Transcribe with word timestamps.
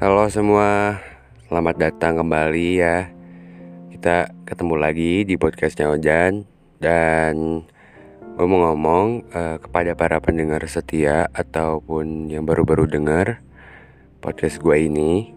Halo 0.00 0.32
semua, 0.32 0.96
selamat 1.44 1.76
datang 1.76 2.24
kembali 2.24 2.68
ya. 2.80 3.12
Kita 3.92 4.32
ketemu 4.48 4.80
lagi 4.80 5.28
di 5.28 5.36
podcastnya 5.36 5.92
Ojan 5.92 6.48
dan 6.80 7.60
gue 8.32 8.46
mau 8.48 8.72
ngomong 8.72 9.28
uh, 9.28 9.60
kepada 9.60 9.92
para 9.92 10.16
pendengar 10.24 10.64
setia 10.72 11.28
ataupun 11.36 12.32
yang 12.32 12.48
baru-baru 12.48 12.88
dengar 12.88 13.44
podcast 14.24 14.64
gue 14.64 14.88
ini. 14.88 15.36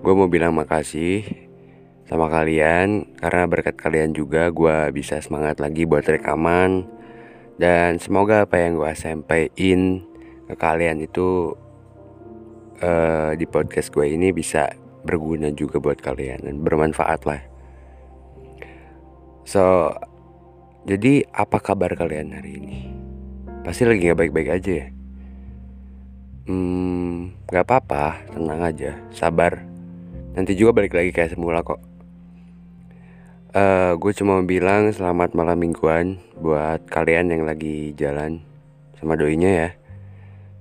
Gue 0.00 0.16
mau 0.16 0.32
bilang 0.32 0.56
makasih 0.56 1.28
sama 2.08 2.32
kalian 2.32 3.12
karena 3.20 3.44
berkat 3.44 3.76
kalian 3.76 4.16
juga 4.16 4.48
gue 4.48 4.88
bisa 4.88 5.20
semangat 5.20 5.60
lagi 5.60 5.84
buat 5.84 6.08
rekaman 6.08 6.88
dan 7.60 8.00
semoga 8.00 8.48
apa 8.48 8.56
yang 8.56 8.80
gue 8.80 8.88
sampaikan 8.96 10.00
ke 10.48 10.54
kalian 10.56 11.04
itu 11.04 11.60
uh, 12.82 13.32
di 13.34 13.46
podcast 13.46 13.90
gue 13.90 14.06
ini 14.06 14.30
bisa 14.30 14.70
berguna 15.02 15.50
juga 15.54 15.78
buat 15.78 15.98
kalian 15.98 16.46
dan 16.46 16.56
bermanfaat 16.62 17.20
lah. 17.26 17.42
So, 19.48 19.94
jadi 20.84 21.24
apa 21.32 21.58
kabar 21.62 21.96
kalian 21.96 22.36
hari 22.36 22.60
ini? 22.60 22.78
Pasti 23.64 23.88
lagi 23.88 24.04
nggak 24.04 24.20
baik-baik 24.20 24.50
aja 24.52 24.72
ya. 24.84 24.88
Hmm, 26.48 27.32
nggak 27.48 27.64
apa-apa, 27.64 28.24
tenang 28.32 28.60
aja, 28.64 28.96
sabar. 29.12 29.64
Nanti 30.36 30.56
juga 30.56 30.80
balik 30.80 30.96
lagi 30.96 31.10
kayak 31.12 31.36
semula 31.36 31.64
kok. 31.64 31.80
Uh, 33.56 33.96
gue 33.96 34.12
cuma 34.12 34.44
bilang 34.44 34.92
selamat 34.92 35.32
malam 35.32 35.56
mingguan 35.56 36.20
buat 36.36 36.84
kalian 36.92 37.32
yang 37.32 37.48
lagi 37.48 37.96
jalan 37.96 38.44
sama 39.00 39.16
doinya 39.16 39.48
ya 39.48 39.77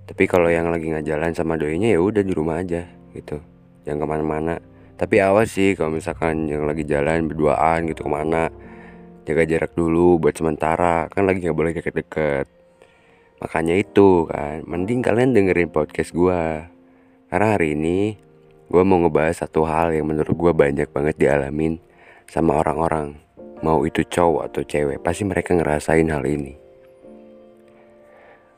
tapi 0.08 0.24
kalau 0.24 0.48
yang 0.48 0.72
lagi 0.72 0.88
nggak 0.88 1.04
jalan 1.04 1.36
sama 1.36 1.60
doinya 1.60 1.92
ya 1.92 2.00
udah 2.00 2.24
di 2.24 2.32
rumah 2.32 2.64
aja 2.64 2.88
gitu. 3.12 3.44
Jangan 3.84 4.00
ke 4.00 4.08
mana-mana. 4.08 4.56
Tapi 4.96 5.20
awas 5.20 5.52
sih 5.52 5.76
kalau 5.76 6.00
misalkan 6.00 6.48
yang 6.48 6.64
lagi 6.64 6.88
jalan 6.88 7.28
berduaan 7.28 7.86
gitu 7.92 8.08
ke 8.08 8.10
mana 8.10 8.48
jaga 9.28 9.44
jarak 9.44 9.76
dulu 9.76 10.16
buat 10.24 10.40
sementara. 10.40 11.12
Kan 11.12 11.28
lagi 11.28 11.44
nggak 11.44 11.58
boleh 11.60 11.72
deket-deket. 11.76 12.48
Makanya 13.44 13.76
itu 13.76 14.26
kan 14.32 14.64
mending 14.64 15.04
kalian 15.04 15.36
dengerin 15.36 15.70
podcast 15.70 16.16
gue 16.16 16.66
karena 17.28 17.48
hari 17.54 17.76
ini 17.76 18.16
gue 18.72 18.84
mau 18.88 19.04
ngebahas 19.04 19.44
satu 19.44 19.68
hal 19.68 19.92
yang 19.92 20.08
menurut 20.08 20.32
gue 20.32 20.54
banyak 20.56 20.88
banget 20.88 21.20
dialamin 21.20 21.84
sama 22.32 22.64
orang-orang. 22.64 23.20
Mau 23.60 23.84
itu 23.84 24.08
cowok 24.08 24.50
atau 24.50 24.64
cewek 24.64 25.04
pasti 25.04 25.28
mereka 25.28 25.52
ngerasain 25.52 26.08
hal 26.08 26.24
ini. 26.24 26.56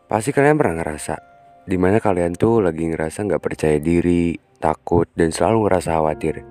Pasti 0.05 0.29
kalian 0.29 0.57
pernah 0.57 0.81
ngerasa 0.81 1.28
Di 1.69 1.77
mana 1.77 2.01
kalian 2.01 2.33
tuh 2.33 2.65
lagi 2.65 2.89
ngerasa 2.89 3.29
nggak 3.29 3.45
percaya 3.45 3.77
diri, 3.77 4.33
takut, 4.57 5.05
dan 5.13 5.29
selalu 5.29 5.69
ngerasa 5.69 6.01
khawatir. 6.01 6.41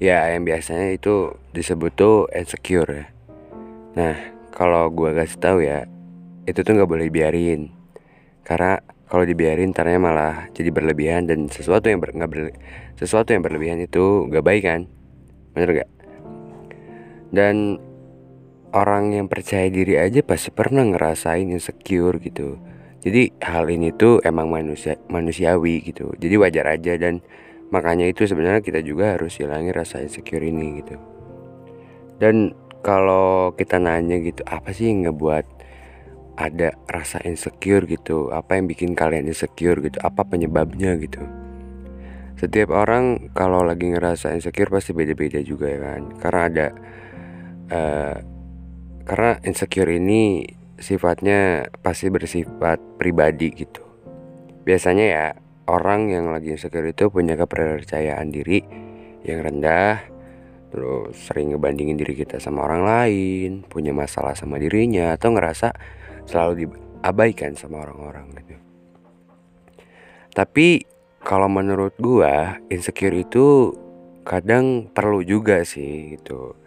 Ya, 0.00 0.24
yang 0.32 0.48
biasanya 0.48 0.96
itu 0.96 1.36
disebut 1.52 1.92
tuh 1.92 2.32
insecure 2.32 2.88
ya. 2.88 3.06
Nah, 3.92 4.16
kalau 4.48 4.88
gue 4.88 5.12
kasih 5.12 5.36
tahu 5.36 5.58
ya, 5.60 5.84
itu 6.48 6.64
tuh 6.64 6.72
nggak 6.72 6.88
boleh 6.88 7.12
biarin. 7.12 7.76
Karena 8.40 8.80
kalau 9.04 9.28
dibiarin 9.28 9.76
taranya 9.76 10.00
malah 10.00 10.34
jadi 10.56 10.72
berlebihan 10.72 11.28
dan 11.28 11.52
sesuatu 11.52 11.92
yang 11.92 12.00
ber, 12.00 12.16
gak 12.16 12.32
ber, 12.32 12.56
sesuatu 12.96 13.36
yang 13.36 13.44
berlebihan 13.44 13.84
itu 13.84 14.32
nggak 14.32 14.40
baik 14.40 14.64
kan? 14.64 14.88
Bener 15.52 15.84
gak? 15.84 15.90
Dan 17.28 17.76
orang 18.72 19.12
yang 19.12 19.28
percaya 19.28 19.68
diri 19.68 20.00
aja 20.00 20.24
pasti 20.24 20.48
pernah 20.48 20.88
ngerasain 20.88 21.52
insecure 21.52 22.16
gitu 22.24 22.56
jadi 23.02 23.34
hal 23.42 23.66
ini 23.66 23.90
tuh 23.90 24.22
emang 24.22 24.46
manusia 24.46 24.94
manusiawi 25.10 25.82
gitu. 25.82 26.14
Jadi 26.22 26.34
wajar 26.38 26.70
aja 26.70 26.94
dan 26.94 27.18
makanya 27.74 28.06
itu 28.06 28.30
sebenarnya 28.30 28.62
kita 28.62 28.78
juga 28.78 29.18
harus 29.18 29.34
hilangi 29.42 29.74
rasa 29.74 29.98
insecure 29.98 30.46
ini 30.46 30.78
gitu. 30.78 30.94
Dan 32.22 32.54
kalau 32.86 33.50
kita 33.58 33.82
nanya 33.82 34.22
gitu 34.22 34.46
apa 34.46 34.70
sih 34.70 34.86
yang 34.94 35.10
ngebuat 35.10 35.46
ada 36.38 36.78
rasa 36.86 37.18
insecure 37.26 37.90
gitu? 37.90 38.30
Apa 38.30 38.54
yang 38.54 38.70
bikin 38.70 38.94
kalian 38.94 39.26
insecure 39.26 39.82
gitu? 39.82 39.98
Apa 39.98 40.22
penyebabnya 40.22 40.94
gitu? 41.02 41.26
Setiap 42.38 42.70
orang 42.70 43.34
kalau 43.34 43.66
lagi 43.66 43.90
ngerasa 43.90 44.30
insecure 44.30 44.70
pasti 44.70 44.94
beda-beda 44.94 45.42
juga 45.42 45.66
ya 45.66 45.78
kan. 45.82 46.02
Karena 46.22 46.40
ada 46.46 46.66
uh, 47.66 48.16
karena 49.02 49.42
insecure 49.42 49.90
ini 49.90 50.46
sifatnya 50.82 51.70
pasti 51.80 52.10
bersifat 52.10 52.82
pribadi 52.98 53.54
gitu. 53.54 53.80
Biasanya 54.66 55.06
ya 55.06 55.26
orang 55.70 56.10
yang 56.10 56.34
lagi 56.34 56.52
insecure 56.52 56.90
itu 56.90 57.08
punya 57.08 57.38
kepercayaan 57.38 58.28
diri 58.28 58.60
yang 59.22 59.40
rendah, 59.40 60.02
terus 60.74 61.14
sering 61.16 61.54
ngebandingin 61.54 61.94
diri 61.94 62.18
kita 62.18 62.42
sama 62.42 62.66
orang 62.66 62.82
lain, 62.82 63.50
punya 63.64 63.94
masalah 63.94 64.34
sama 64.34 64.58
dirinya 64.58 65.14
atau 65.14 65.30
ngerasa 65.32 65.70
selalu 66.26 66.66
diabaikan 66.66 67.54
sama 67.54 67.86
orang-orang 67.86 68.26
gitu. 68.42 68.56
Tapi 70.34 70.82
kalau 71.22 71.46
menurut 71.46 71.94
gua 72.02 72.58
insecure 72.66 73.14
itu 73.14 73.70
kadang 74.26 74.90
perlu 74.90 75.22
juga 75.22 75.62
sih 75.62 76.18
gitu. 76.18 76.58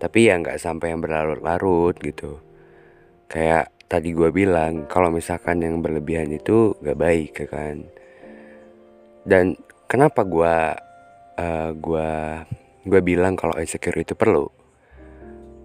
Tapi 0.00 0.32
ya 0.32 0.40
nggak 0.40 0.58
sampai 0.58 0.96
yang 0.96 1.04
berlarut-larut 1.04 1.94
gitu 2.00 2.49
kayak 3.30 3.70
tadi 3.86 4.10
gue 4.10 4.34
bilang 4.34 4.90
kalau 4.90 5.14
misalkan 5.14 5.62
yang 5.62 5.78
berlebihan 5.78 6.34
itu 6.34 6.74
gak 6.82 6.98
baik 6.98 7.32
ya 7.38 7.46
kan. 7.46 7.76
Dan 9.22 9.54
kenapa 9.86 10.26
gue 10.26 10.56
uh, 11.38 11.70
gua 11.78 12.42
gue 12.82 13.00
bilang 13.06 13.38
kalau 13.38 13.54
insecure 13.62 14.02
itu 14.02 14.18
perlu? 14.18 14.50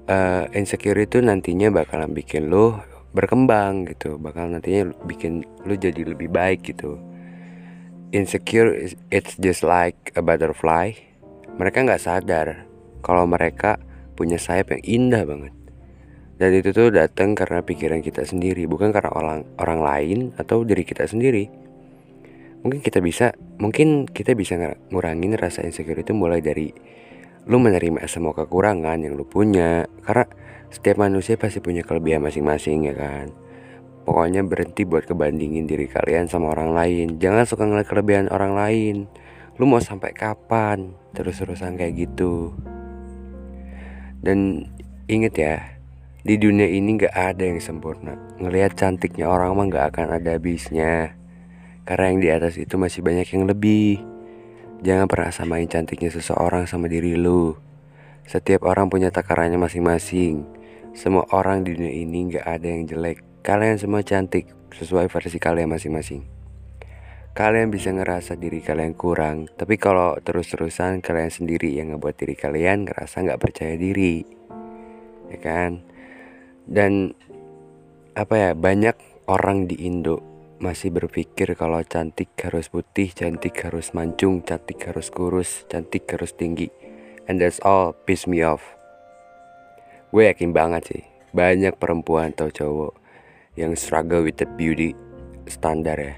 Uh, 0.05 0.45
insecure 0.53 1.01
itu 1.01 1.17
nantinya 1.17 1.73
bakalan 1.73 2.13
bikin 2.13 2.53
lo 2.53 2.77
berkembang 3.09 3.89
gitu 3.89 4.21
bakal 4.21 4.45
nantinya 4.45 4.93
bikin 5.09 5.41
lo 5.65 5.73
jadi 5.73 6.05
lebih 6.05 6.29
baik 6.29 6.61
gitu. 6.69 7.01
Insecure 8.13 8.69
it's 9.09 9.33
just 9.41 9.65
like 9.65 10.13
a 10.13 10.21
butterfly. 10.21 10.93
Mereka 11.57 11.81
nggak 11.89 12.03
sadar 12.05 12.69
kalau 13.01 13.25
mereka 13.25 13.81
punya 14.13 14.37
sayap 14.37 14.77
yang 14.77 14.83
indah 14.85 15.23
banget 15.25 15.64
dan 16.35 16.51
itu 16.51 16.75
tuh 16.75 16.91
datang 16.91 17.31
karena 17.31 17.63
pikiran 17.63 18.03
kita 18.03 18.27
sendiri, 18.27 18.67
bukan 18.67 18.91
karena 18.91 19.07
orang 19.15 19.47
orang 19.55 19.79
lain 19.79 20.19
atau 20.35 20.67
diri 20.67 20.83
kita 20.83 21.07
sendiri. 21.07 21.47
Mungkin 22.59 22.83
kita 22.83 22.99
bisa, 22.99 23.31
mungkin 23.61 24.03
kita 24.03 24.35
bisa 24.35 24.57
ngurangin 24.91 25.37
rasa 25.39 25.63
insecure 25.63 26.01
itu 26.01 26.11
mulai 26.11 26.43
dari 26.43 26.73
lu 27.45 27.61
menerima 27.61 28.03
semua 28.09 28.35
kekurangan 28.35 28.99
yang 28.99 29.15
lu 29.15 29.23
punya. 29.23 29.87
Karena 30.03 30.27
setiap 30.67 30.99
manusia 30.99 31.39
pasti 31.39 31.63
punya 31.63 31.87
kelebihan 31.87 32.25
masing-masing 32.25 32.89
ya 32.89 32.95
kan. 32.97 33.31
Pokoknya 34.03 34.43
berhenti 34.43 34.83
buat 34.83 35.07
kebandingin 35.07 35.69
diri 35.69 35.87
kalian 35.87 36.27
sama 36.27 36.51
orang 36.51 36.75
lain. 36.75 37.15
Jangan 37.21 37.47
suka 37.47 37.63
ngeliat 37.63 37.87
kelebihan 37.87 38.27
orang 38.27 38.53
lain. 38.57 38.95
Lu 39.55 39.69
mau 39.69 39.79
sampai 39.79 40.11
kapan 40.11 40.91
terus-terusan 41.15 41.79
kayak 41.79 41.95
gitu? 41.95 42.51
Dan 44.19 44.67
inget 45.07 45.33
ya, 45.37 45.74
di 46.25 46.41
dunia 46.41 46.65
ini 46.65 46.97
gak 46.97 47.13
ada 47.13 47.45
yang 47.45 47.61
sempurna. 47.61 48.17
Ngelihat 48.41 48.73
cantiknya 48.73 49.29
orang 49.29 49.53
mah 49.53 49.69
gak 49.69 49.85
akan 49.93 50.17
ada 50.17 50.41
habisnya. 50.41 51.13
Karena 51.85 52.05
yang 52.09 52.19
di 52.19 52.29
atas 52.33 52.57
itu 52.57 52.81
masih 52.81 53.05
banyak 53.05 53.29
yang 53.29 53.45
lebih. 53.45 54.01
Jangan 54.81 55.05
pernah 55.05 55.29
samain 55.29 55.69
cantiknya 55.69 56.09
seseorang 56.09 56.65
sama 56.65 56.89
diri 56.89 57.13
lu. 57.13 57.53
Setiap 58.25 58.65
orang 58.65 58.89
punya 58.89 59.13
takarannya 59.13 59.61
masing-masing. 59.61 60.49
Semua 60.97 61.29
orang 61.29 61.61
di 61.61 61.77
dunia 61.77 61.93
ini 61.93 62.33
gak 62.33 62.45
ada 62.57 62.73
yang 62.73 62.89
jelek. 62.89 63.21
Kalian 63.45 63.77
semua 63.77 64.01
cantik 64.01 64.49
sesuai 64.73 65.05
versi 65.05 65.37
kalian 65.37 65.77
masing-masing. 65.77 66.25
Kalian 67.37 67.69
bisa 67.69 67.93
ngerasa 67.93 68.39
diri 68.39 68.63
kalian 68.63 68.95
kurang 68.95 69.51
Tapi 69.59 69.75
kalau 69.75 70.15
terus-terusan 70.23 71.03
kalian 71.03 71.27
sendiri 71.27 71.75
yang 71.75 71.91
ngebuat 71.93 72.15
diri 72.17 72.33
kalian 72.33 72.89
ngerasa 72.89 73.21
gak 73.21 73.37
percaya 73.37 73.77
diri. 73.77 74.25
Ya 75.29 75.37
kan? 75.37 75.94
Dan 76.65 77.13
apa 78.17 78.35
ya 78.35 78.51
banyak 78.57 78.97
orang 79.29 79.65
di 79.69 79.85
Indo 79.85 80.21
masih 80.57 80.89
berpikir 80.89 81.53
kalau 81.59 81.83
cantik 81.83 82.31
harus 82.39 82.71
putih, 82.71 83.11
cantik 83.11 83.59
harus 83.59 83.91
mancung, 83.91 84.39
cantik 84.41 84.81
harus 84.87 85.11
kurus, 85.11 85.67
cantik 85.67 86.07
harus 86.07 86.31
tinggi. 86.31 86.71
And 87.27 87.41
that's 87.41 87.59
all 87.59 87.97
piss 88.05 88.25
me 88.29 88.45
off. 88.45 88.63
Gue 90.15 90.31
yakin 90.31 90.55
banget 90.55 90.83
sih, 90.87 91.03
banyak 91.35 91.75
perempuan 91.75 92.31
atau 92.31 92.47
cowok 92.47 92.93
yang 93.59 93.75
struggle 93.75 94.23
with 94.23 94.39
the 94.39 94.47
beauty 94.55 94.95
standar 95.49 95.99
ya. 95.99 96.15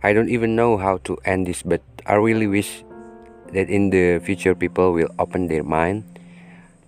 I 0.00 0.16
don't 0.16 0.32
even 0.32 0.56
know 0.56 0.80
how 0.80 0.96
to 1.04 1.20
end 1.28 1.44
this, 1.44 1.60
but 1.60 1.84
I 2.08 2.16
really 2.16 2.48
wish 2.48 2.80
that 3.52 3.68
in 3.68 3.92
the 3.92 4.24
future 4.24 4.56
people 4.56 4.96
will 4.96 5.12
open 5.20 5.52
their 5.52 5.66
mind, 5.66 6.08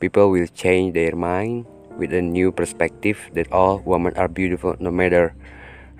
people 0.00 0.32
will 0.32 0.48
change 0.48 0.96
their 0.96 1.12
mind, 1.12 1.68
with 1.98 2.12
a 2.12 2.22
new 2.22 2.52
perspective 2.52 3.18
that 3.36 3.50
all 3.52 3.82
women 3.84 4.12
are 4.16 4.28
beautiful 4.28 4.76
no 4.80 4.90
matter 4.90 5.36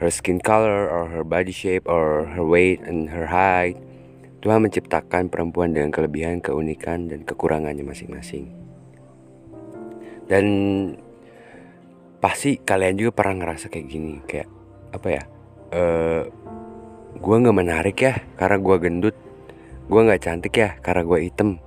her 0.02 0.10
skin 0.10 0.42
color 0.42 0.90
or 0.90 1.06
her 1.06 1.22
body 1.22 1.54
shape 1.54 1.86
or 1.86 2.26
her 2.34 2.42
weight 2.42 2.82
and 2.82 3.14
her 3.14 3.30
height. 3.30 3.78
Tuhan 4.42 4.66
menciptakan 4.66 5.30
perempuan 5.30 5.70
dengan 5.70 5.94
kelebihan, 5.94 6.42
keunikan, 6.42 7.06
dan 7.06 7.22
kekurangannya 7.22 7.86
masing-masing. 7.86 8.50
Dan 10.26 10.46
pasti 12.18 12.58
kalian 12.58 12.98
juga 12.98 13.22
pernah 13.22 13.46
ngerasa 13.46 13.70
kayak 13.70 13.86
gini, 13.86 14.18
kayak 14.26 14.50
apa 14.90 15.08
ya? 15.14 15.22
Eh, 15.70 15.78
uh, 15.78 16.22
gue 17.22 17.36
nggak 17.38 17.54
menarik 17.54 17.96
ya 18.02 18.18
karena 18.34 18.58
gue 18.58 18.76
gendut. 18.82 19.16
Gue 19.86 20.00
nggak 20.02 20.22
cantik 20.26 20.54
ya 20.58 20.74
karena 20.82 21.06
gue 21.06 21.18
hitam. 21.22 21.62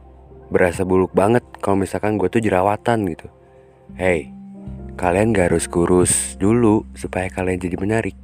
Berasa 0.51 0.83
buluk 0.83 1.16
banget 1.16 1.48
kalau 1.63 1.80
misalkan 1.80 2.19
gue 2.19 2.27
tuh 2.27 2.44
jerawatan 2.44 3.07
gitu. 3.07 3.31
Hey, 3.94 4.34
kalian 4.98 5.38
gak 5.38 5.54
harus 5.54 5.70
kurus 5.70 6.34
dulu 6.42 6.90
supaya 6.98 7.30
kalian 7.30 7.62
jadi 7.62 7.78
menarik. 7.78 8.18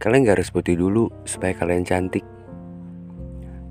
Kalian 0.00 0.24
gak 0.24 0.40
harus 0.40 0.48
putih 0.48 0.80
dulu 0.80 1.12
supaya 1.28 1.52
kalian 1.52 1.84
cantik. 1.84 2.24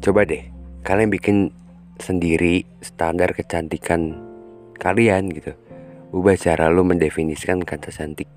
Coba 0.06 0.30
deh, 0.30 0.46
kalian 0.86 1.10
bikin 1.10 1.50
sendiri 1.98 2.70
standar 2.86 3.34
kecantikan 3.34 4.22
kalian 4.78 5.34
gitu. 5.34 5.58
Ubah 6.14 6.38
cara 6.38 6.70
lu 6.70 6.86
mendefinisikan 6.86 7.66
kata 7.66 7.90
cantik. 7.90 8.30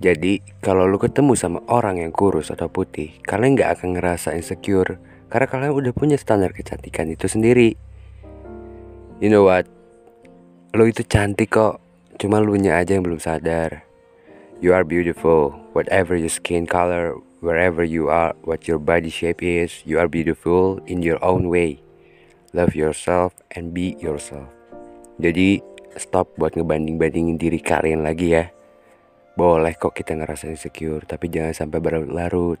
Jadi, 0.00 0.40
kalau 0.64 0.88
lu 0.88 0.96
ketemu 0.96 1.36
sama 1.36 1.60
orang 1.68 2.00
yang 2.00 2.12
kurus 2.12 2.48
atau 2.48 2.72
putih, 2.72 3.20
kalian 3.28 3.52
gak 3.52 3.80
akan 3.80 4.00
ngerasa 4.00 4.32
insecure 4.32 4.96
karena 5.28 5.46
kalian 5.48 5.72
udah 5.76 5.92
punya 5.92 6.16
standar 6.16 6.56
kecantikan 6.56 7.12
itu 7.12 7.28
sendiri. 7.28 7.76
You 9.20 9.28
know 9.28 9.44
what? 9.44 9.75
Lu 10.76 10.84
itu 10.84 11.00
cantik 11.08 11.56
kok, 11.56 11.80
cuma 12.20 12.36
lu 12.36 12.52
nya 12.60 12.76
aja 12.76 13.00
yang 13.00 13.08
belum 13.08 13.16
sadar. 13.16 13.80
You 14.60 14.76
are 14.76 14.84
beautiful, 14.84 15.56
whatever 15.72 16.12
your 16.12 16.28
skin 16.28 16.68
color, 16.68 17.16
Wherever 17.44 17.84
you 17.84 18.08
are, 18.08 18.32
what 18.48 18.64
your 18.64 18.80
body 18.80 19.12
shape 19.12 19.44
is, 19.44 19.84
you 19.84 20.00
are 20.00 20.08
beautiful 20.08 20.80
in 20.88 21.04
your 21.04 21.22
own 21.22 21.52
way. 21.52 21.84
Love 22.56 22.72
yourself 22.72 23.36
and 23.52 23.76
be 23.76 23.92
yourself. 24.00 24.48
Jadi 25.20 25.60
stop 26.00 26.32
buat 26.40 26.56
ngebanding-bandingin 26.56 27.36
diri 27.36 27.60
kalian 27.60 28.08
lagi 28.08 28.34
ya. 28.34 28.48
Boleh 29.36 29.76
kok 29.76 29.92
kita 29.92 30.16
ngerasa 30.16 30.48
insecure, 30.48 31.04
tapi 31.04 31.28
jangan 31.28 31.52
sampai 31.52 31.76
berlarut-larut. 31.76 32.56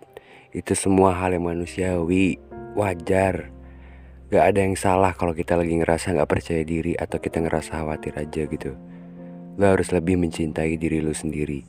Itu 0.52 0.76
semua 0.76 1.16
hal 1.16 1.32
yang 1.32 1.48
manusiawi, 1.48 2.36
wajar. 2.76 3.55
Gak 4.26 4.42
ada 4.42 4.58
yang 4.58 4.74
salah 4.74 5.14
kalau 5.14 5.30
kita 5.38 5.54
lagi 5.54 5.78
ngerasa 5.78 6.10
gak 6.10 6.26
percaya 6.26 6.66
diri 6.66 6.98
atau 6.98 7.22
kita 7.22 7.38
ngerasa 7.46 7.78
khawatir 7.78 8.10
aja 8.18 8.42
gitu. 8.50 8.74
Lo 9.54 9.70
harus 9.70 9.94
lebih 9.94 10.18
mencintai 10.18 10.74
diri 10.74 10.98
lo 10.98 11.14
sendiri. 11.14 11.62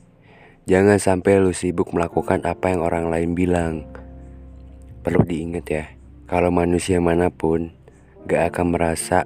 Jangan 0.66 0.98
sampai 0.98 1.38
lu 1.38 1.54
sibuk 1.54 1.94
melakukan 1.94 2.42
apa 2.42 2.74
yang 2.74 2.82
orang 2.82 3.14
lain 3.14 3.38
bilang. 3.38 3.86
Perlu 5.06 5.22
diingat 5.22 5.66
ya, 5.70 5.86
kalau 6.26 6.50
manusia 6.50 6.98
mana 6.98 7.30
pun 7.30 7.70
gak 8.26 8.50
akan 8.50 8.74
merasa, 8.74 9.22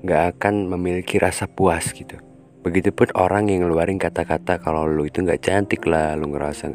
gak 0.00 0.40
akan 0.40 0.72
memiliki 0.72 1.20
rasa 1.20 1.44
puas 1.44 1.92
gitu. 1.92 2.16
Begitupun 2.64 3.12
orang 3.20 3.52
yang 3.52 3.68
ngeluarin 3.68 4.00
kata-kata 4.00 4.64
kalau 4.64 4.88
lu 4.88 5.04
itu 5.04 5.20
gak 5.20 5.44
cantik 5.44 5.84
lah, 5.84 6.16
lu 6.16 6.32
ngerasa 6.32 6.72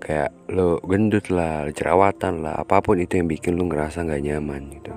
kayak 0.00 0.32
lu 0.48 0.80
gendut 0.88 1.28
lah, 1.28 1.68
jerawatan 1.70 2.42
lah, 2.42 2.58
apa 2.58 2.80
pun 2.80 2.98
itu 2.98 3.20
yang 3.20 3.28
bikin 3.28 3.54
lu 3.60 3.68
ngerasa 3.68 4.02
gak 4.02 4.24
nyaman 4.24 4.72
gitu. 4.74 4.92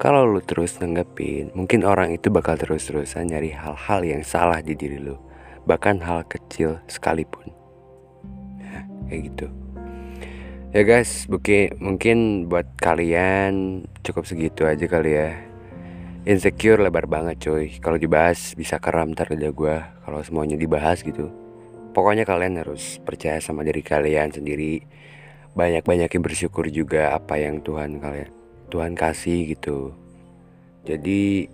Kalau 0.00 0.26
lu 0.26 0.42
terus 0.42 0.74
nanggepin, 0.82 1.54
mungkin 1.54 1.86
orang 1.86 2.10
itu 2.10 2.32
bakal 2.32 2.58
terus-terusan 2.58 3.30
nyari 3.30 3.54
hal-hal 3.54 4.00
yang 4.02 4.26
salah 4.26 4.58
di 4.58 4.74
diri 4.74 4.98
lu 4.98 5.14
bahkan 5.64 5.96
hal 6.00 6.24
kecil 6.28 6.80
sekalipun. 6.88 7.48
Kayak 9.08 9.20
gitu. 9.32 9.46
Ya 10.74 10.82
guys 10.82 11.30
mungkin 11.30 11.78
mungkin 11.78 12.18
buat 12.50 12.66
kalian 12.82 13.86
cukup 14.02 14.26
segitu 14.26 14.66
aja 14.68 14.84
kali 14.84 15.12
ya. 15.16 15.32
Insecure 16.24 16.80
lebar 16.80 17.04
banget 17.04 17.36
coy 17.44 17.68
kalau 17.84 18.00
dibahas 18.00 18.56
bisa 18.56 18.80
keram 18.80 19.12
ntar 19.12 19.28
aja 19.28 19.52
gue 19.52 19.76
kalau 20.08 20.20
semuanya 20.24 20.56
dibahas 20.56 21.04
gitu 21.04 21.28
pokoknya 21.94 22.26
kalian 22.26 22.60
harus 22.60 22.98
percaya 23.00 23.38
sama 23.38 23.62
diri 23.62 23.80
kalian 23.80 24.34
sendiri 24.34 24.82
banyak-banyakin 25.54 26.20
bersyukur 26.20 26.66
juga 26.68 27.14
apa 27.14 27.38
yang 27.38 27.62
Tuhan 27.62 28.02
kalian 28.02 28.30
Tuhan 28.68 28.98
kasih 28.98 29.54
gitu 29.54 29.94
jadi 30.84 31.48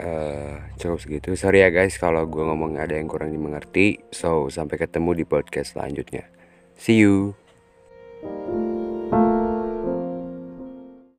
uh, 0.00 0.54
cukup 0.76 0.98
segitu. 1.00 1.28
Sorry 1.36 1.64
ya 1.64 1.72
guys 1.72 1.96
kalau 1.96 2.28
gue 2.28 2.44
ngomong 2.44 2.76
ada 2.76 2.96
yang 2.96 3.08
kurang 3.08 3.32
dimengerti. 3.32 4.00
So 4.12 4.52
sampai 4.52 4.76
ketemu 4.76 5.10
di 5.16 5.24
podcast 5.24 5.76
selanjutnya. 5.76 6.28
See 6.76 7.00
you. 7.00 7.45